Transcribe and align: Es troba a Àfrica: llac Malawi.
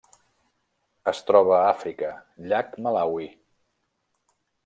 Es 1.11 1.19
troba 1.27 1.53
a 1.57 1.67
Àfrica: 1.73 2.09
llac 2.53 2.73
Malawi. 2.87 3.31